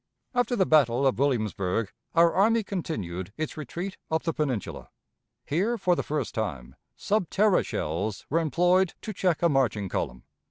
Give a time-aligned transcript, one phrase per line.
[0.33, 4.89] After the battle of Williamsburg our army continued its retreat up the Peninsula.
[5.45, 10.23] Here, for the first time, sub terra shells were employed to check a marching column.